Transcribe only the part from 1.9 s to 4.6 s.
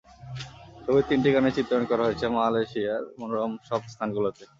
করা হয়েছে মালয়েশিয়ার মনোরম সব স্থানগুলোতে।